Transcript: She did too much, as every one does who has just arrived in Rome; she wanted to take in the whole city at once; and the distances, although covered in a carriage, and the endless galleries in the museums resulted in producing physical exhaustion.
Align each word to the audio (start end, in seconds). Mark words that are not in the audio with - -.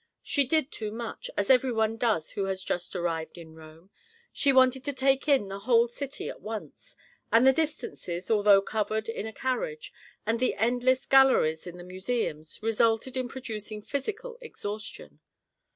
She 0.23 0.47
did 0.47 0.71
too 0.71 0.91
much, 0.91 1.29
as 1.37 1.51
every 1.51 1.71
one 1.71 1.95
does 1.95 2.31
who 2.31 2.45
has 2.45 2.63
just 2.63 2.95
arrived 2.95 3.37
in 3.37 3.53
Rome; 3.53 3.91
she 4.33 4.51
wanted 4.51 4.83
to 4.85 4.93
take 4.93 5.27
in 5.27 5.47
the 5.47 5.59
whole 5.59 5.87
city 5.87 6.27
at 6.27 6.41
once; 6.41 6.95
and 7.31 7.45
the 7.45 7.53
distances, 7.53 8.31
although 8.31 8.63
covered 8.63 9.07
in 9.07 9.27
a 9.27 9.31
carriage, 9.31 9.93
and 10.25 10.39
the 10.39 10.55
endless 10.55 11.05
galleries 11.05 11.67
in 11.67 11.77
the 11.77 11.83
museums 11.83 12.59
resulted 12.63 13.15
in 13.15 13.27
producing 13.29 13.83
physical 13.83 14.39
exhaustion. 14.41 15.19